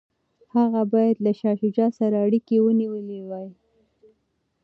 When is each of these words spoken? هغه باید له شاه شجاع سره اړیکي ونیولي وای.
هغه 0.55 0.81
باید 0.93 1.17
له 1.25 1.31
شاه 1.39 1.55
شجاع 1.61 1.91
سره 1.99 2.15
اړیکي 2.25 2.57
ونیولي 2.61 3.21
وای. 3.25 3.49